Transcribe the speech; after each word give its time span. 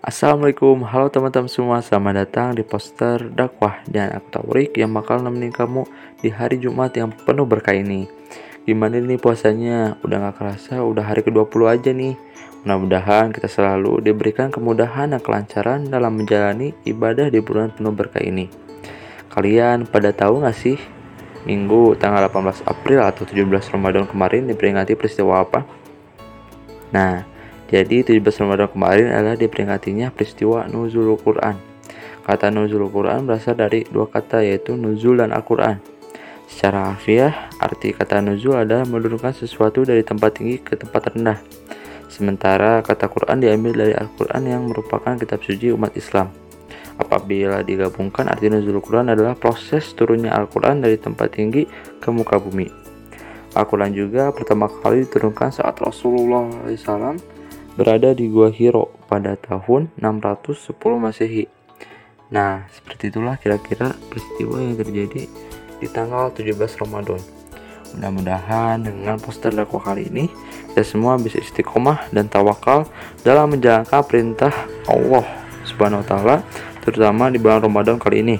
Assalamualaikum, 0.00 0.80
halo 0.88 1.12
teman-teman 1.12 1.44
semua, 1.44 1.84
selamat 1.84 2.24
datang 2.24 2.56
di 2.56 2.64
poster 2.64 3.20
dakwah 3.36 3.84
dan 3.84 4.08
aku 4.16 4.32
Taurik 4.32 4.72
yang 4.72 4.96
bakal 4.96 5.20
nemenin 5.20 5.52
kamu 5.52 5.84
di 6.24 6.32
hari 6.32 6.56
Jumat 6.56 6.96
yang 6.96 7.12
penuh 7.12 7.44
berkah 7.44 7.76
ini. 7.76 8.08
Gimana 8.64 8.96
nih 8.96 9.20
puasanya? 9.20 10.00
Udah 10.00 10.24
gak 10.24 10.40
kerasa, 10.40 10.80
udah 10.80 11.04
hari 11.04 11.20
ke-20 11.20 11.60
aja 11.68 11.92
nih. 11.92 12.16
Mudah-mudahan 12.64 13.28
kita 13.28 13.44
selalu 13.44 14.00
diberikan 14.00 14.48
kemudahan 14.48 15.12
dan 15.12 15.20
kelancaran 15.20 15.84
dalam 15.84 16.16
menjalani 16.16 16.72
ibadah 16.88 17.28
di 17.28 17.44
bulan 17.44 17.68
penuh 17.68 17.92
berkah 17.92 18.24
ini. 18.24 18.48
Kalian 19.28 19.84
pada 19.84 20.16
tahu 20.16 20.40
gak 20.40 20.56
sih 20.56 20.80
Minggu 21.44 21.96
tanggal 22.00 22.24
18 22.24 22.64
April 22.64 23.04
atau 23.04 23.28
17 23.28 23.72
Ramadan 23.76 24.08
kemarin 24.08 24.48
diperingati 24.48 24.96
peristiwa 24.96 25.44
apa? 25.44 25.64
Nah, 26.88 27.24
jadi 27.70 28.02
17 28.02 28.18
Ramadan 28.42 28.66
kemarin 28.66 29.14
adalah 29.14 29.38
diperingatinya 29.38 30.10
peristiwa 30.10 30.66
nuzul 30.66 31.14
Quran. 31.14 31.54
Kata 32.26 32.50
nuzul 32.50 32.90
Quran 32.90 33.30
berasal 33.30 33.54
dari 33.54 33.86
dua 33.86 34.10
kata 34.10 34.42
yaitu 34.42 34.74
nuzul 34.74 35.22
dan 35.22 35.30
Al-Quran. 35.30 35.78
Secara 36.50 36.90
harfiah, 36.90 37.46
arti 37.62 37.94
kata 37.94 38.26
nuzul 38.26 38.58
adalah 38.58 38.82
menurunkan 38.90 39.30
sesuatu 39.30 39.86
dari 39.86 40.02
tempat 40.02 40.42
tinggi 40.42 40.58
ke 40.58 40.74
tempat 40.74 41.14
rendah. 41.14 41.38
Sementara 42.10 42.82
kata 42.82 43.06
Quran 43.06 43.38
diambil 43.38 43.86
dari 43.86 43.94
Al-Quran 43.94 44.50
yang 44.50 44.66
merupakan 44.66 45.14
kitab 45.14 45.38
suci 45.46 45.70
umat 45.70 45.94
Islam. 45.94 46.26
Apabila 46.98 47.62
digabungkan, 47.62 48.26
arti 48.26 48.50
nuzul 48.50 48.82
Quran 48.82 49.14
adalah 49.14 49.38
proses 49.38 49.94
turunnya 49.94 50.34
Al-Quran 50.34 50.82
dari 50.82 50.98
tempat 50.98 51.38
tinggi 51.38 51.70
ke 52.02 52.10
muka 52.10 52.34
bumi. 52.42 52.66
Al-Quran 53.54 53.94
juga 53.94 54.34
pertama 54.34 54.66
kali 54.66 55.06
diturunkan 55.06 55.54
saat 55.54 55.78
Rasulullah 55.78 56.50
SAW 56.66 57.38
berada 57.74 58.14
di 58.14 58.26
Gua 58.30 58.50
Hiro 58.50 58.90
pada 59.06 59.34
tahun 59.38 59.90
610 59.98 60.74
Masehi. 60.98 61.44
Nah, 62.30 62.66
seperti 62.70 63.10
itulah 63.10 63.34
kira-kira 63.38 63.94
peristiwa 64.10 64.62
yang 64.62 64.78
terjadi 64.78 65.26
di 65.82 65.86
tanggal 65.90 66.30
17 66.30 66.78
Ramadan. 66.78 67.18
Mudah-mudahan 67.90 68.86
dengan 68.86 69.18
poster 69.18 69.50
dakwah 69.50 69.82
kali 69.82 70.06
ini 70.06 70.30
kita 70.70 70.86
semua 70.86 71.18
bisa 71.18 71.42
istiqomah 71.42 72.06
dan 72.14 72.30
tawakal 72.30 72.86
dalam 73.26 73.50
menjalankan 73.50 74.06
perintah 74.06 74.54
Allah 74.86 75.26
Subhanahu 75.66 76.02
wa 76.02 76.06
taala 76.06 76.36
terutama 76.86 77.26
di 77.26 77.42
bulan 77.42 77.66
Ramadan 77.66 77.98
kali 77.98 78.22
ini. 78.22 78.38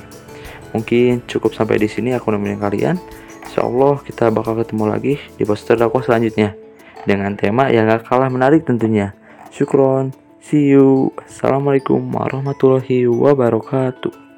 Mungkin 0.70 1.26
cukup 1.26 1.50
sampai 1.50 1.82
di 1.82 1.90
sini 1.90 2.14
aku 2.14 2.30
nemenin 2.30 2.62
kalian. 2.62 2.94
Insya 3.42 3.66
Allah 3.66 3.98
kita 4.06 4.30
bakal 4.30 4.62
ketemu 4.62 4.84
lagi 4.86 5.18
di 5.34 5.42
poster 5.42 5.74
dakwah 5.74 6.06
selanjutnya 6.06 6.54
dengan 7.02 7.34
tema 7.34 7.66
yang 7.74 7.90
gak 7.90 8.06
kalah 8.06 8.30
menarik 8.30 8.62
tentunya. 8.62 9.10
Syukron. 9.50 10.14
See 10.38 10.70
you. 10.70 11.10
Assalamualaikum 11.26 11.98
warahmatullahi 12.14 13.10
wabarakatuh. 13.10 14.29